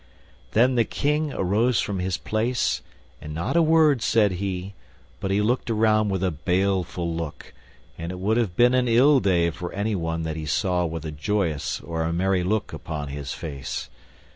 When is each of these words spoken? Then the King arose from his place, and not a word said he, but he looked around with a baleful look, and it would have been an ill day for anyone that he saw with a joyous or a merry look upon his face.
Then 0.53 0.73
the 0.73 0.83
King 0.83 1.31
arose 1.31 1.79
from 1.79 1.99
his 1.99 2.17
place, 2.17 2.81
and 3.21 3.35
not 3.35 3.55
a 3.55 3.61
word 3.61 4.01
said 4.01 4.31
he, 4.31 4.73
but 5.19 5.29
he 5.29 5.43
looked 5.43 5.69
around 5.69 6.09
with 6.09 6.23
a 6.23 6.31
baleful 6.31 7.13
look, 7.13 7.53
and 7.99 8.11
it 8.11 8.17
would 8.17 8.37
have 8.37 8.55
been 8.55 8.73
an 8.73 8.87
ill 8.87 9.19
day 9.19 9.51
for 9.51 9.71
anyone 9.73 10.23
that 10.23 10.35
he 10.37 10.47
saw 10.47 10.85
with 10.87 11.05
a 11.05 11.11
joyous 11.11 11.81
or 11.81 12.01
a 12.01 12.11
merry 12.11 12.43
look 12.43 12.73
upon 12.73 13.09
his 13.09 13.33
face. 13.33 13.91